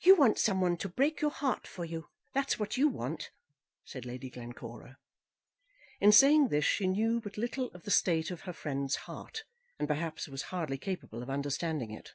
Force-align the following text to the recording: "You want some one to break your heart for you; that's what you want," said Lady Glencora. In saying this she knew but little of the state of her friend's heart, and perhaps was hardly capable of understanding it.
"You 0.00 0.16
want 0.16 0.38
some 0.38 0.62
one 0.62 0.78
to 0.78 0.88
break 0.88 1.20
your 1.20 1.30
heart 1.30 1.66
for 1.66 1.84
you; 1.84 2.08
that's 2.32 2.58
what 2.58 2.78
you 2.78 2.88
want," 2.88 3.30
said 3.84 4.06
Lady 4.06 4.30
Glencora. 4.30 4.96
In 6.00 6.10
saying 6.10 6.48
this 6.48 6.64
she 6.64 6.86
knew 6.86 7.20
but 7.20 7.36
little 7.36 7.66
of 7.74 7.82
the 7.82 7.90
state 7.90 8.30
of 8.30 8.44
her 8.48 8.54
friend's 8.54 8.96
heart, 9.04 9.44
and 9.78 9.86
perhaps 9.86 10.26
was 10.26 10.44
hardly 10.44 10.78
capable 10.78 11.22
of 11.22 11.28
understanding 11.28 11.90
it. 11.90 12.14